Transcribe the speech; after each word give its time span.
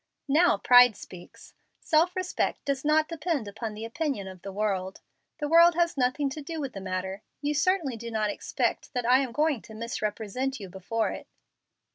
"Now 0.27 0.57
pride 0.57 0.95
speaks. 0.97 1.53
Self 1.79 2.15
respect 2.15 2.65
does 2.65 2.83
not 2.83 3.07
depend 3.07 3.47
upon 3.47 3.75
the 3.75 3.85
opinion 3.85 4.27
of 4.27 4.41
the 4.41 4.51
world. 4.51 4.99
The 5.37 5.47
world 5.47 5.75
has 5.75 5.95
nothing 5.95 6.27
to 6.31 6.41
do 6.41 6.59
with 6.59 6.73
the 6.73 6.81
matter. 6.81 7.21
You 7.39 7.53
certainly 7.53 7.97
do 7.97 8.09
not 8.09 8.31
expect 8.31 8.89
I 8.95 9.19
am 9.19 9.31
going 9.31 9.61
to 9.61 9.75
misrepresent 9.75 10.59
you 10.59 10.69
before 10.69 11.09
it." 11.11 11.27